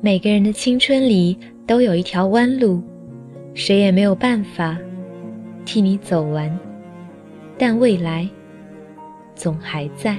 [0.00, 2.82] 每个人的青春里都有一条弯路，
[3.54, 4.76] 谁也没有办法
[5.64, 6.58] 替你走完，
[7.56, 8.28] 但未来
[9.34, 10.16] 总还在。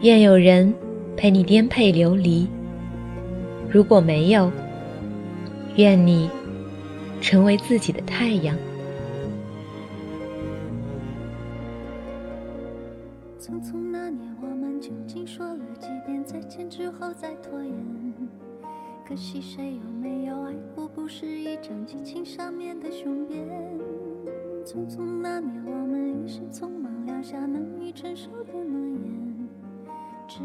[0.00, 0.72] 愿有人
[1.14, 2.48] 陪你颠沛流离，
[3.68, 4.50] 如果没有，
[5.76, 6.30] 愿你
[7.20, 8.56] 成为自己的太阳。
[17.00, 17.74] 后再拖延？
[19.08, 23.48] 可惜谁有没有爱过，不是一张激情上面的雄辩。
[24.64, 29.48] 匆匆那年，我们一时匆忙撂下难以承受的诺言，
[30.28, 30.40] 只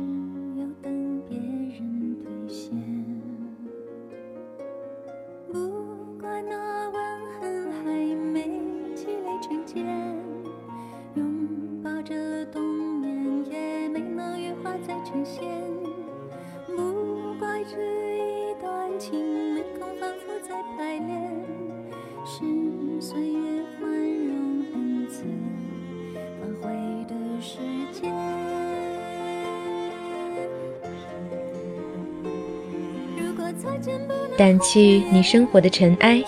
[34.38, 36.22] 掸去你生活的尘埃，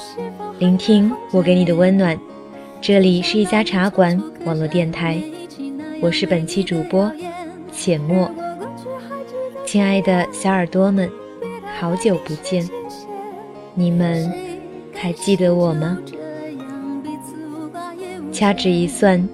[0.59, 2.17] 聆听我给你的温暖。
[2.79, 5.21] 这里是一家茶馆网络电台，
[6.01, 7.11] 我是本期主播
[7.71, 8.29] 浅墨。
[9.65, 11.09] 亲爱的小耳朵们，
[11.77, 12.67] 好久不见，
[13.73, 14.31] 你们
[14.93, 15.97] 还记得我吗？
[18.31, 19.27] 掐指一算，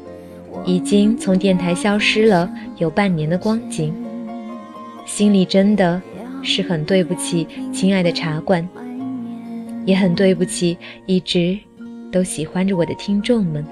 [0.66, 3.94] 已经从电台消失了有半年的光景，
[5.06, 6.02] 心里真的
[6.44, 8.68] 是很对不起亲爱的茶馆，
[9.86, 11.58] 也很对不起一直
[12.12, 13.66] 都喜欢着我的听众们。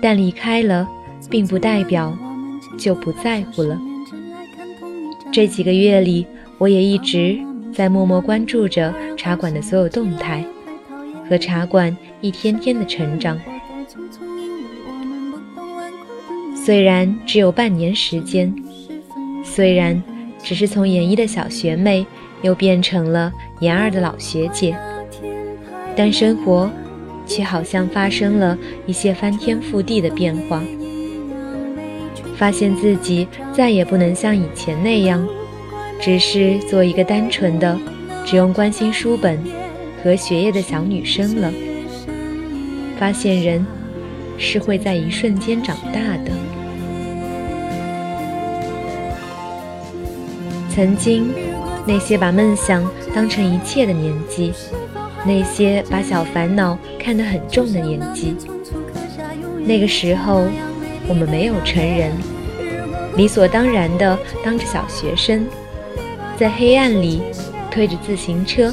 [0.00, 0.88] 但离开了，
[1.30, 2.16] 并不代表
[2.76, 3.78] 就不在乎了。
[5.30, 6.26] 这几个月里，
[6.58, 7.38] 我也一直
[7.72, 10.44] 在默默关注着茶馆的所有动态，
[11.28, 13.40] 和茶馆一天天的成长。
[16.54, 18.54] 虽然只有半年时间，
[19.42, 20.02] 虽然
[20.42, 22.04] 只是从研一的小学妹
[22.42, 24.76] 又变成了研二的老学姐，
[25.94, 26.70] 但生活
[27.26, 30.62] 却好像发生了一些翻天覆地的变化。
[32.36, 35.24] 发现自己再也不能像以前那样，
[36.00, 37.78] 只是做一个单纯的、
[38.24, 39.38] 只用关心书本
[40.02, 41.52] 和学业的小女生了。
[42.98, 43.64] 发现人
[44.38, 46.32] 是会在一瞬间长大的。
[50.74, 51.32] 曾经，
[51.86, 54.52] 那些把梦想当成一切的年纪，
[55.24, 58.34] 那些把小烦恼看得很重的年纪，
[59.64, 60.46] 那个时候。
[61.08, 62.12] 我们没有成人，
[63.16, 65.44] 理所当然的当着小学生，
[66.38, 67.20] 在黑暗里
[67.72, 68.72] 推着自行车，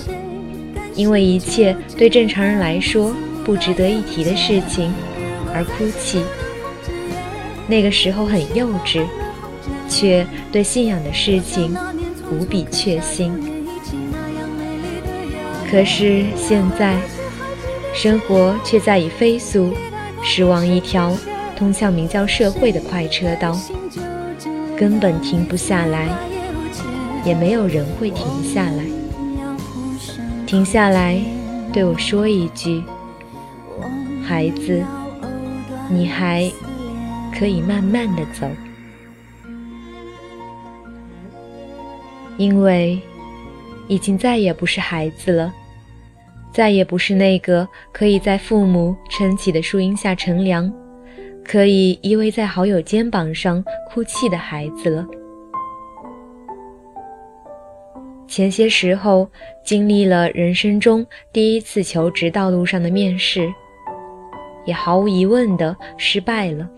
[0.94, 4.94] 因为一切对正常人来说不值得一提的事情
[5.56, 6.22] 而哭泣。
[7.68, 9.04] 那个时候很幼稚，
[9.90, 11.76] 却对信仰的事情
[12.32, 13.34] 无比确信。
[15.70, 16.98] 可是现在，
[17.94, 19.74] 生活却在以飞速
[20.24, 21.14] 驶往一条。
[21.56, 23.60] 通向名叫社会的快车道，
[24.78, 26.08] 根本停不下来，
[27.26, 28.86] 也没有人会停下来。
[30.48, 31.22] 停下来，
[31.74, 32.82] 对我说一句
[34.26, 34.82] ：“孩子，
[35.90, 36.50] 你还
[37.38, 38.48] 可以慢慢的走。”
[42.40, 43.00] 因为
[43.88, 45.54] 已经再也不是孩子了，
[46.52, 50.74] 再也不是那个可以在父母撑起的树荫下乘凉。
[51.44, 55.06] 可以依偎在好友肩膀上哭泣的孩子了。
[58.28, 59.28] 前些时候
[59.64, 63.52] 经历了人生中第一次求职道路上的面试，
[64.64, 66.70] 也毫无疑问的失败了。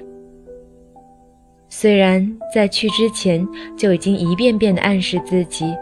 [1.73, 3.47] 虽然在去之前
[3.77, 5.73] 就已经一遍遍的暗示自己，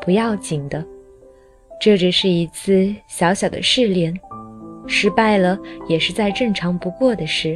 [0.00, 0.82] 不要紧的，
[1.78, 4.18] 这只是一次小小的试炼，
[4.86, 7.54] 失败了也是再正常不过的事。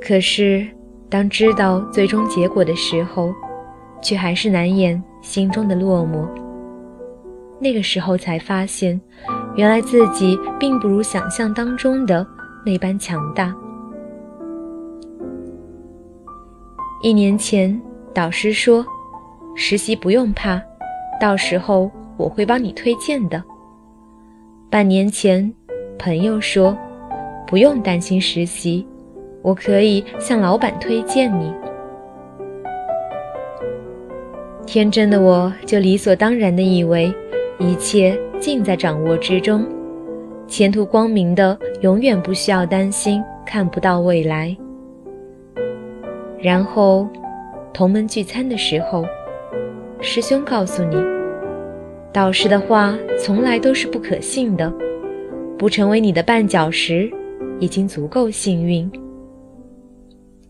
[0.00, 0.66] 可是，
[1.10, 3.34] 当知道最终结果的时候，
[4.00, 6.26] 却还是难掩心中的落寞。
[7.60, 8.98] 那个时候才发现，
[9.56, 12.26] 原来自己并不如想象当中的
[12.64, 13.54] 那般强大。
[17.00, 17.80] 一年前，
[18.12, 18.84] 导师说
[19.54, 20.60] ：“实习不用怕，
[21.20, 23.42] 到时候我会帮你推荐的。”
[24.68, 25.52] 半年前，
[25.96, 26.76] 朋友说
[27.46, 28.84] ：“不用担心实习。”
[29.42, 31.54] 我可以向老板推荐你。
[34.66, 37.14] 天真的我就理所当然的以为
[37.58, 39.64] 一切尽在掌握之中，
[40.48, 44.54] 前途光明的永远不需要担心看不到未来。
[46.40, 47.08] 然后，
[47.74, 49.04] 同门聚餐的时候，
[50.00, 50.96] 师兄告诉你，
[52.12, 54.72] 导师的话从来都是不可信的，
[55.58, 57.10] 不成为你的绊脚石
[57.58, 58.90] 已经足够幸运。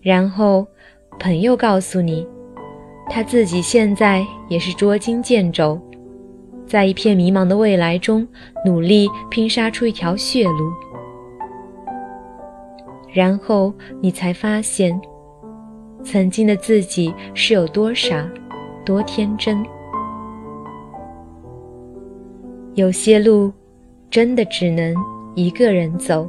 [0.02, 0.66] 然后，
[1.18, 2.26] 朋友告诉你，
[3.08, 5.80] 他自己现在也是捉襟见肘，
[6.66, 8.28] 在一片迷茫的未来中
[8.64, 10.70] 努力拼杀出一条血路。
[13.10, 15.00] 然后你才发现，
[16.04, 18.28] 曾经的自己是有多傻，
[18.84, 19.64] 多天真。
[22.74, 23.52] 有些路，
[24.10, 24.94] 真的只能
[25.34, 26.28] 一个人走；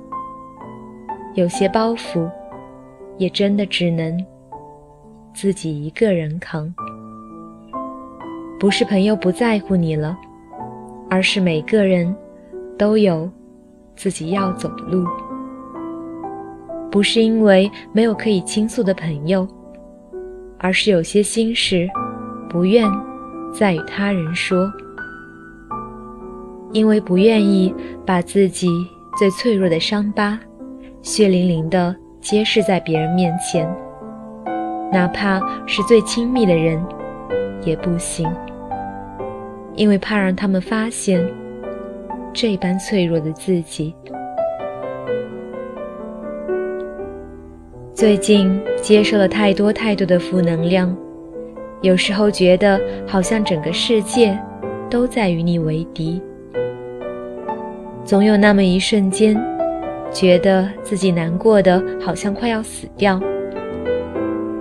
[1.35, 2.29] 有些包袱。
[3.19, 4.17] 也真的只能
[5.33, 6.73] 自己一个人扛。
[8.57, 10.17] 不是朋友不在乎你了，
[11.09, 12.15] 而是每个人
[12.77, 13.29] 都有
[13.93, 15.05] 自己要走的路。
[16.89, 19.45] 不是因为没有可以倾诉的朋友，
[20.59, 21.89] 而是有些心事
[22.49, 22.87] 不愿
[23.53, 24.71] 再与他人说，
[26.71, 27.73] 因为不愿意
[28.05, 28.67] 把自己
[29.17, 30.39] 最脆弱的伤疤
[31.01, 31.95] 血淋淋的。
[32.21, 33.65] 揭示在别人面前，
[34.91, 36.77] 哪怕是最亲密的人，
[37.63, 38.29] 也不行，
[39.73, 41.25] 因为怕让他们发现
[42.33, 43.95] 这般脆弱的自己。
[47.99, 50.95] 最近接受了太多太多的负能量，
[51.81, 54.39] 有时候觉得好像整个世界
[54.89, 56.21] 都在与你为敌，
[58.05, 59.37] 总有那么一瞬间。
[60.13, 63.21] 觉得自己难过的好像快要死掉，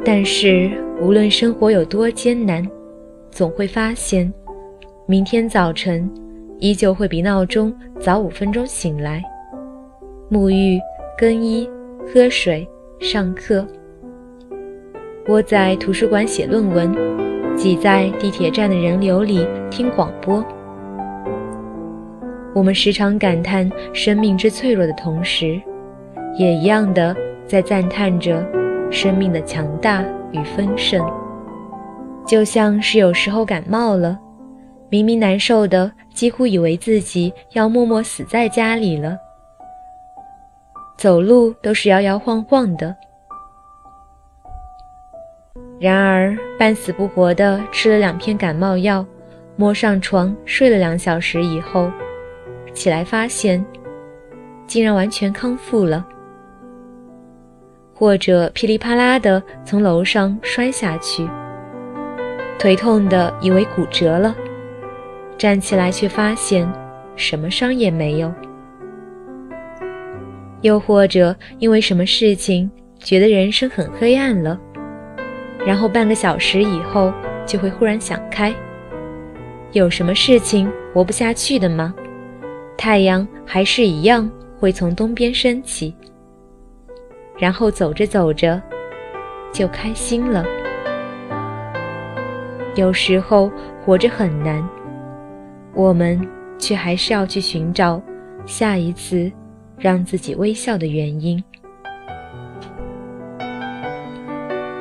[0.04, 0.68] 但是
[1.00, 2.68] 无论生活有多艰难，
[3.30, 4.30] 总会发现，
[5.06, 6.10] 明天早晨
[6.58, 9.22] 依旧会比闹钟早五分钟醒来，
[10.28, 10.80] 沐浴、
[11.16, 11.70] 更衣、
[12.04, 12.68] 喝水、
[13.00, 13.64] 上课，
[15.28, 16.92] 窝在图书馆写论文，
[17.56, 20.44] 挤在地铁站的人流里听广播。
[22.52, 25.60] 我们时常感叹生命之脆弱的同时，
[26.36, 27.16] 也一样的
[27.46, 28.44] 在赞叹着
[28.90, 31.00] 生命的强大与丰盛。
[32.26, 34.18] 就像是有时候感冒了，
[34.90, 39.16] 明明难受的几乎以为自己要默默死在家里了，
[40.98, 42.94] 走路都是摇摇晃晃的。
[45.78, 49.06] 然而半死不活的吃了两片感冒药，
[49.54, 51.88] 摸上床睡了两小时以后。
[52.74, 53.64] 起来发现，
[54.66, 56.04] 竟然完全康复了，
[57.94, 61.28] 或者噼里啪啦的从楼上摔下去，
[62.58, 64.34] 腿痛的以为骨折了，
[65.36, 66.70] 站起来却发现
[67.16, 68.32] 什么伤也没有，
[70.60, 74.58] 又或者因为什么事情觉得人生很黑暗了，
[75.64, 77.12] 然后半个小时以后
[77.46, 78.54] 就会忽然想开，
[79.72, 81.94] 有什么事情活不下去的吗？
[82.76, 85.94] 太阳还是一样会从东边升起，
[87.38, 88.60] 然后走着走着
[89.52, 90.44] 就开心了。
[92.74, 93.50] 有时候
[93.84, 94.68] 活着很难，
[95.74, 96.20] 我们
[96.58, 98.00] 却还是要去寻找
[98.46, 99.30] 下一次
[99.78, 101.42] 让自己微笑的原因。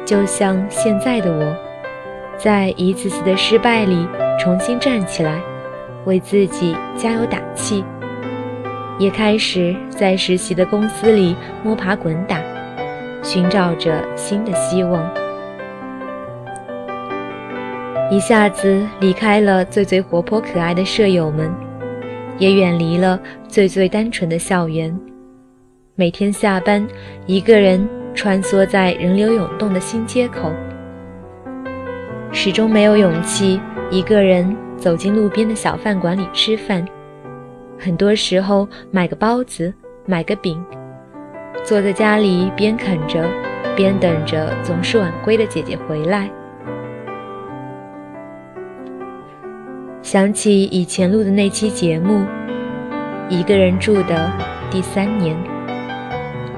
[0.06, 1.56] 就像现在的我，
[2.38, 4.08] 在一次次的失败里
[4.40, 5.42] 重新站起来。
[6.06, 7.84] 为自己加油打气，
[8.98, 11.36] 也开始在实习的公司里
[11.66, 12.40] 摸爬滚打，
[13.22, 15.06] 寻找着新的希望。
[18.10, 21.54] 一下子离开了最最活泼可爱的舍友们，
[22.38, 24.98] 也远离了最最单纯的校园。
[25.96, 26.86] 每天下班，
[27.26, 30.52] 一个人穿梭在人流涌动的新街口，
[32.32, 34.56] 始终没有勇气一个人。
[34.78, 36.86] 走进路边的小饭馆里吃饭，
[37.80, 39.74] 很多时候买个包子，
[40.06, 40.64] 买个饼，
[41.64, 43.28] 坐在家里边啃着，
[43.76, 46.30] 边等着总是晚归的姐姐回来。
[50.04, 52.24] 想起以前录的那期节目，
[53.30, 54.32] 一个人住的
[54.70, 55.36] 第三年，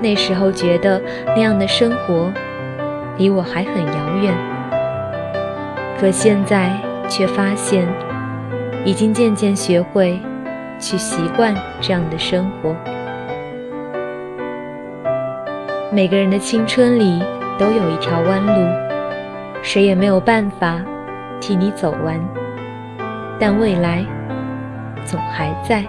[0.02, 2.32] 那时候觉得那样的生活
[3.18, 4.34] 离我还很遥远，
[6.00, 6.72] 可现在
[7.08, 7.88] 却发现。
[8.86, 10.18] 已经渐渐学会
[10.80, 12.74] 去习惯这样的生活。
[15.92, 17.22] 每个人的青春里
[17.58, 18.66] 都有一条弯路，
[19.62, 20.82] 谁也没有办法
[21.42, 22.18] 替你走完，
[23.38, 24.06] 但未来
[25.04, 25.84] 总还在。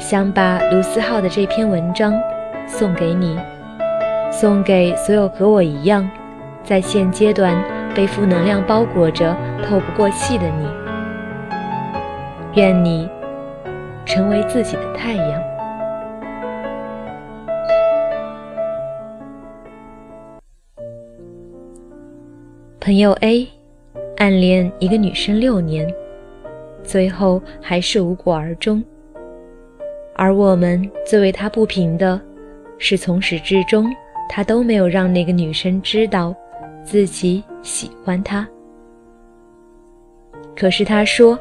[0.00, 2.12] 想把卢思浩的这篇文章
[2.66, 3.38] 送给你，
[4.32, 6.10] 送给所有和我一样，
[6.64, 7.54] 在现阶段
[7.94, 10.66] 被负能量包裹着透不过气的你。
[12.54, 13.08] 愿你
[14.06, 15.42] 成为自己的太阳。
[22.80, 23.46] 朋友 A
[24.16, 25.86] 暗恋一个女生六年，
[26.82, 28.82] 最后还是无果而终。
[30.20, 32.20] 而我们最为他不平的，
[32.76, 33.90] 是从始至终
[34.28, 36.34] 他都没有让那个女生知道
[36.84, 38.46] 自己喜欢她。
[40.54, 41.36] 可是他说。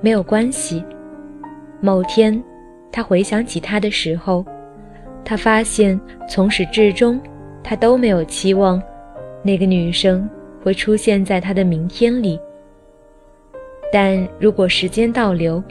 [0.00, 0.84] 没有关系。
[1.80, 2.42] 某天，
[2.92, 4.44] 他回想起他的时候，
[5.24, 5.98] 他发现
[6.28, 7.18] 从始至终，
[7.62, 8.82] 他都没有期望
[9.42, 10.28] 那个女生
[10.62, 12.38] 会出现在他的明天里。
[13.90, 15.62] 但如果时间倒流，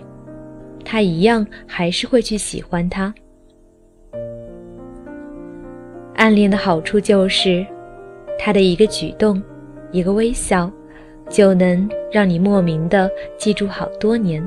[0.84, 3.14] 他一样还是会去喜欢他。
[6.16, 7.66] 暗恋的好处就是，
[8.38, 9.42] 他的一个举动，
[9.92, 10.72] 一个微笑。
[11.30, 14.46] 就能让你莫名的记住好多年。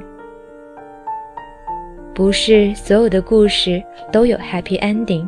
[2.14, 5.26] 不是所有的故事都有 happy ending，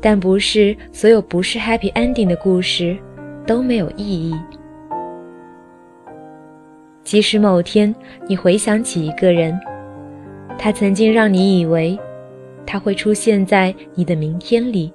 [0.00, 2.96] 但不是所有不是 happy ending 的故事
[3.44, 4.32] 都没有意义。
[7.02, 7.92] 即使某天
[8.28, 9.58] 你回想起一个人，
[10.58, 11.98] 他曾经让你以为
[12.66, 14.92] 他会出现在你的明天里，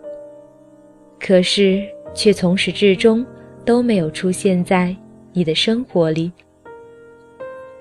[1.20, 1.82] 可是
[2.14, 3.26] 却从始至终
[3.66, 4.96] 都没有出现在。
[5.36, 6.32] 你的生活里，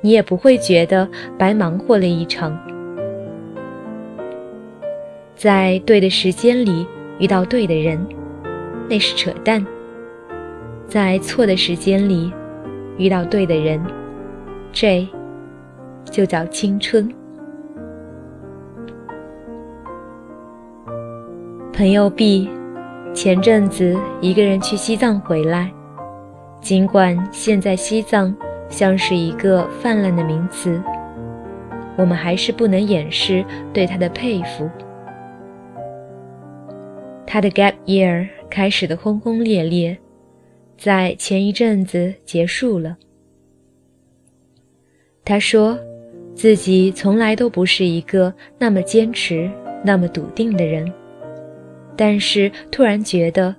[0.01, 2.59] 你也不会觉得白忙活了一场。
[5.37, 6.87] 在对的时间里
[7.19, 8.03] 遇到对的人，
[8.89, 9.63] 那是扯淡；
[10.89, 12.33] 在错的时间里
[12.97, 13.79] 遇到对的人，
[14.73, 15.07] 这
[16.11, 17.13] 就叫青春。
[21.73, 22.51] 朋友 B
[23.15, 25.73] 前阵子一个人去西藏回来。
[26.61, 28.35] 尽管现在西藏
[28.69, 30.81] 像是一个泛滥的名词，
[31.97, 34.69] 我们还是不能掩饰对他的佩服。
[37.27, 39.97] 他的 gap year 开始的轰轰烈烈，
[40.77, 42.99] 在前一阵子结束了。
[45.25, 45.79] 他说，
[46.35, 49.51] 自己从来都不是一个那么坚持、
[49.83, 50.93] 那么笃定的人，
[51.97, 53.55] 但是突然觉得，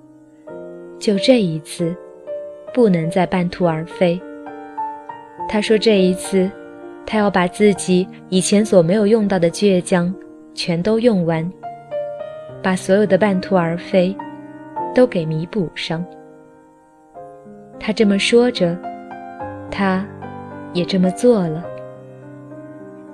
[1.00, 1.96] 就这一次。
[2.74, 4.20] 不能再半途而废。
[5.48, 6.50] 他说：“这一次，
[7.06, 10.12] 他要把自己以前所没有用到的倔强
[10.56, 11.48] 全都用完，
[12.63, 14.18] 把所有的半途而废
[14.96, 16.04] 都给弥补上。”
[17.80, 18.75] 他这么说着，
[19.70, 20.04] 他
[20.74, 21.63] 也这么做了。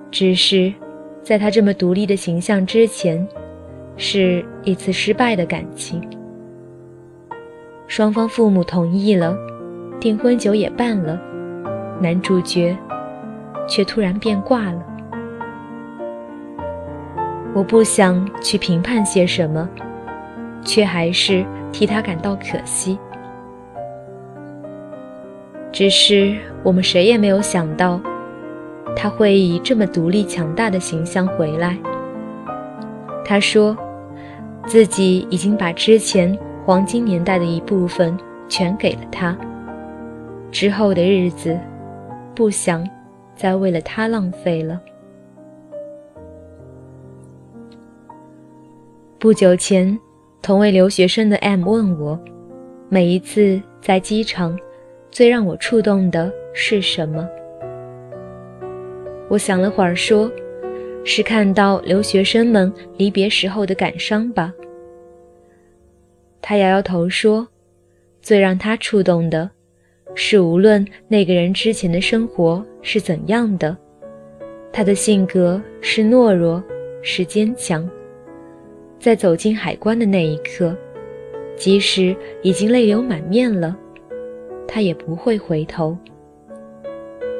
[0.09, 0.73] 只是，
[1.21, 3.27] 在他这么独立的形象之前，
[3.97, 6.01] 是一次失败的感情。
[7.87, 9.37] 双方父母同意了。
[9.99, 11.19] 订婚酒也办了，
[11.99, 12.73] 男主角
[13.67, 14.81] 却突然变卦了。
[17.53, 19.67] 我不想去评判些什么，
[20.63, 22.97] 却还是替他感到可惜。
[25.69, 27.99] 只是我们谁也没有想到，
[28.95, 31.77] 他会以这么独立强大的形象回来。
[33.25, 33.75] 他说，
[34.65, 39.37] 自己已经把之前黄金年代的一部分全给了他。
[40.51, 41.59] 之后的日子，
[42.35, 42.87] 不想
[43.35, 44.79] 再为了他浪费了。
[49.17, 49.99] 不久前，
[50.41, 52.17] 同为留学生的 M 问我，
[52.87, 54.57] 每一次在机场，
[55.11, 57.27] 最让我触动的是什么？
[59.27, 60.31] 我想了会儿，说
[61.03, 64.53] 是看到留学生们离别时候的感伤吧。
[66.41, 67.47] 他摇摇头说，
[68.21, 69.49] 最让他触动的。
[70.15, 73.77] 是无论那个人之前的生活是怎样的，
[74.73, 76.61] 他的性格是懦弱，
[77.01, 77.87] 是坚强，
[78.99, 80.75] 在走进海关的那一刻，
[81.55, 83.77] 即使已经泪流满面了，
[84.67, 85.95] 他也不会回头。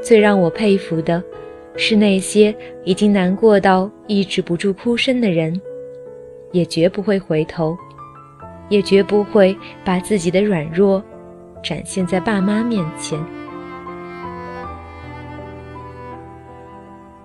[0.01, 1.21] 最让我佩服的，
[1.81, 5.59] 是那些已经难过到抑制不住哭声的人，
[6.51, 7.77] 也绝不会回头，
[8.67, 11.01] 也绝不会把自己的软弱。
[11.63, 13.17] 展现在爸妈面前。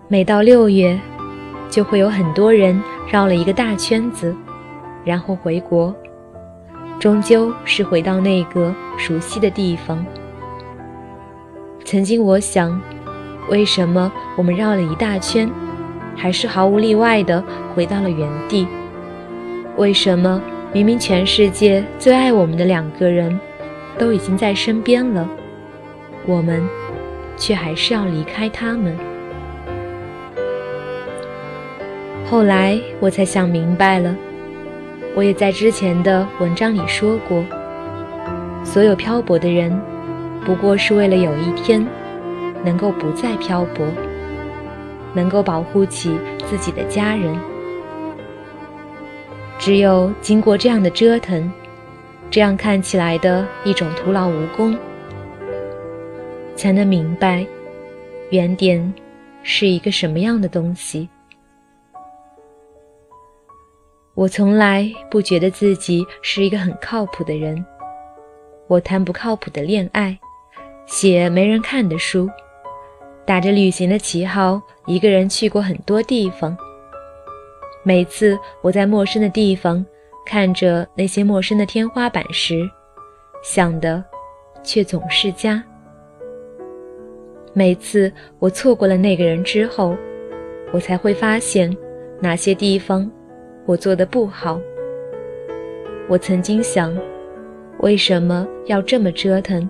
[0.06, 0.96] 每到六月，
[1.68, 2.80] 就会有很多人
[3.10, 4.34] 绕了一个大圈子，
[5.04, 5.92] 然后回国，
[7.00, 10.04] 终究是回到那个熟悉的地方。
[11.84, 12.80] 曾经我想，
[13.48, 15.50] 为什么我们绕了一大圈，
[16.16, 17.42] 还是毫无例外的
[17.74, 18.66] 回到了原地？
[19.76, 20.40] 为什么
[20.72, 23.38] 明明全世界最爱我们的两个人，
[23.98, 25.28] 都已经在身边了，
[26.26, 26.62] 我们
[27.36, 28.96] 却还是要离开他们？
[32.26, 34.16] 后来我才想明白了，
[35.14, 37.44] 我也在之前的文章里说过，
[38.64, 39.78] 所有漂泊的人，
[40.44, 41.86] 不过是为了有一天
[42.64, 43.86] 能够不再漂泊，
[45.12, 47.38] 能够保护起自己的家人。
[49.58, 51.52] 只有经过这样的折腾，
[52.30, 54.76] 这样看起来的一种徒劳无功，
[56.56, 57.46] 才能明白
[58.30, 58.92] 原点
[59.42, 61.08] 是一个什么样的东西。
[64.14, 67.64] 我从来不觉得自己是一个很靠谱的人，
[68.68, 70.18] 我谈不靠谱的恋爱，
[70.86, 72.28] 写没人看的书，
[73.26, 76.56] 打着旅行的旗号，一个人去过很多地方。
[77.82, 79.84] 每次我在陌生的地方
[80.26, 82.68] 看着那些陌生的天花板时，
[83.42, 84.04] 想的
[84.62, 85.62] 却总是家。
[87.52, 89.96] 每次我错过了那个人之后，
[90.72, 91.74] 我才会发现
[92.20, 93.10] 哪些地方。
[93.66, 94.60] 我做的不好。
[96.08, 96.94] 我曾经想，
[97.78, 99.66] 为什么要这么折腾？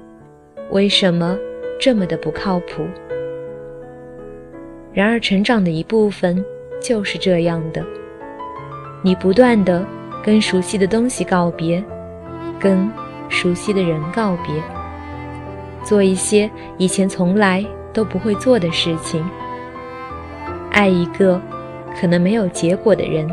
[0.70, 1.38] 为什么
[1.78, 2.84] 这么的不靠谱？
[4.94, 6.42] 然而，成长的一部分
[6.80, 7.84] 就是这样的：
[9.02, 9.84] 你不断的
[10.22, 11.82] 跟熟悉的东西告别，
[12.60, 12.88] 跟
[13.28, 14.54] 熟悉的人告别，
[15.82, 16.48] 做一些
[16.78, 19.24] 以前从来都不会做的事情，
[20.70, 21.40] 爱一个
[22.00, 23.28] 可能没有结果的人。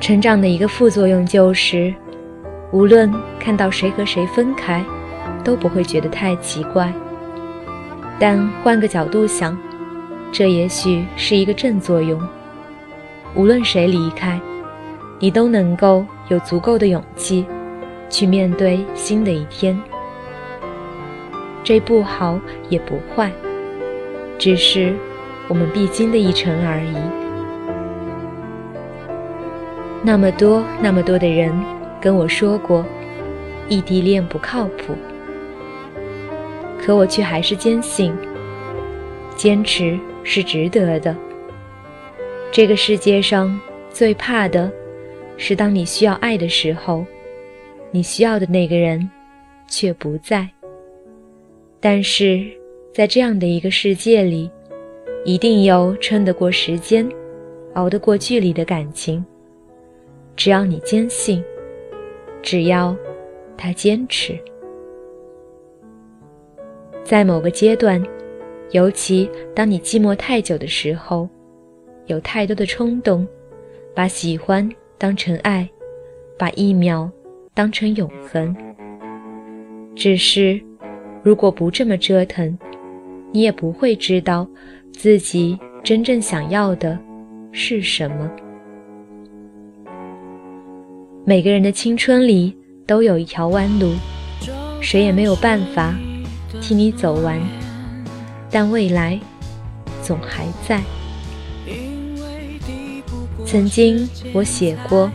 [0.00, 1.94] 成长的一个副作用就是，
[2.72, 4.84] 无论看到谁和谁分开，
[5.42, 6.92] 都不会觉得太奇怪。
[8.18, 9.56] 但换个角度想，
[10.30, 12.20] 这也许是一个正作用。
[13.34, 14.40] 无论谁离开，
[15.18, 17.44] 你都能够有足够的勇气，
[18.08, 19.78] 去面对新的一天。
[21.64, 23.32] 这不好也不坏，
[24.38, 24.94] 只是
[25.48, 26.94] 我们必经的一程而已。
[30.02, 31.52] 那么多那么多的人
[32.00, 32.84] 跟我说过，
[33.68, 34.94] 异地恋不靠谱，
[36.84, 38.14] 可我却还是坚信，
[39.34, 41.16] 坚持是值得的。
[42.52, 43.58] 这个世界上
[43.90, 44.70] 最怕的，
[45.38, 47.02] 是当你需要爱的时候，
[47.90, 49.10] 你需要的那个人
[49.66, 50.46] 却不在。
[51.80, 52.44] 但是
[52.92, 54.50] 在这样的一个世界里，
[55.24, 57.08] 一定有撑得过时间、
[57.72, 59.24] 熬得过距离的感情。
[60.36, 61.42] 只要你坚信，
[62.42, 62.94] 只要
[63.56, 64.38] 他坚持，
[67.04, 68.02] 在某个阶段，
[68.70, 71.28] 尤其当你寂寞太久的时候，
[72.06, 73.26] 有太多的冲动，
[73.94, 75.68] 把喜欢当成爱，
[76.38, 77.10] 把一秒
[77.52, 78.56] 当成永恒。
[79.94, 80.58] 只是，
[81.22, 82.58] 如果不这么折腾，
[83.32, 84.48] 你也不会知道
[84.90, 86.98] 自己真正想要的
[87.52, 88.30] 是什么。
[91.26, 93.92] 每个人的青春里都有一条弯路，
[94.80, 95.94] 谁也没有办法
[96.60, 97.40] 替你走完，
[98.50, 99.18] 但未来
[100.02, 100.82] 总还在。
[103.46, 105.10] 曾经我写过，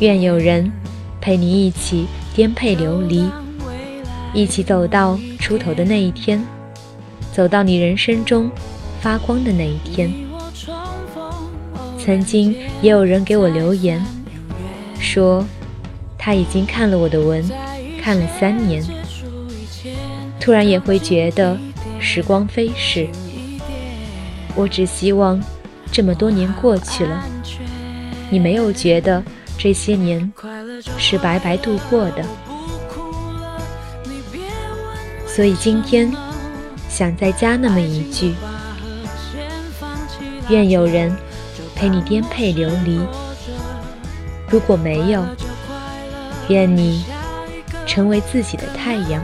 [0.00, 0.70] 愿有人
[1.20, 3.30] 陪你一起颠沛流离，
[4.32, 6.44] 一起走到出头的那一天，
[7.32, 8.50] 走到你人生中
[9.00, 10.12] 发光的那一天。
[11.98, 14.04] 曾经也有人给我留言。
[14.98, 15.46] 说
[16.18, 17.42] 他已经看了我的文，
[18.02, 18.82] 看了三年，
[20.38, 21.58] 突然也会觉得
[22.00, 23.08] 时光飞逝。
[24.54, 25.42] 我只希望
[25.90, 27.24] 这么多年过去了，
[28.30, 29.22] 你没有觉得
[29.58, 30.32] 这些年
[30.98, 32.24] 是白白度过的。
[35.26, 36.12] 所以今天
[36.88, 38.34] 想再加那么一句：
[40.48, 41.12] 愿有人
[41.74, 43.00] 陪你颠沛流离。
[44.48, 45.24] 如果没有，
[46.48, 47.04] 愿你
[47.86, 49.20] 成为自己的太阳，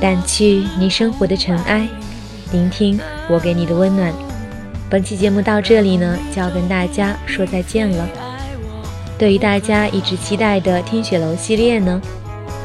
[0.00, 1.86] 掸去你生活的尘埃，
[2.52, 4.12] 聆听我给你的温暖。
[4.88, 8.08] 本期节目到这里呢，就要跟大家说再见了。
[9.18, 12.00] 对于大家一直期待的听雪楼系列呢，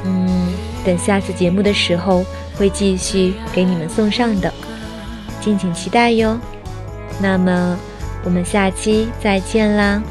[0.06, 0.48] 嗯，
[0.86, 2.26] 等下次节目的时候，
[2.58, 4.52] 会继续给你们送上的，
[5.42, 6.40] 敬请期待哟。
[7.20, 7.78] 那么，
[8.24, 10.02] 我们下期再见啦！